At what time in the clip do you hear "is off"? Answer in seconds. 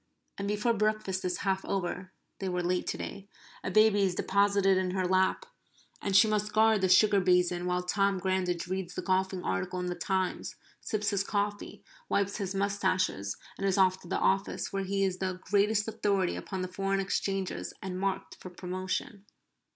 13.67-13.99